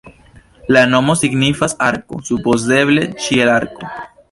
[0.75, 3.95] La nomo signifas "arko", supozeble "ĉielarko".